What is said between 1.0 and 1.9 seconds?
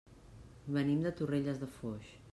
de Torrelles de